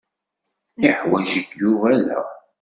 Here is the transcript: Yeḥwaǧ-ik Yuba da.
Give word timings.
Yeḥwaǧ-ik 0.81 1.49
Yuba 1.61 1.91
da. 2.05 2.19